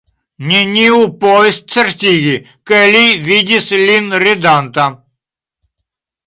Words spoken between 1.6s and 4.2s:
certigi, ke li vidis lin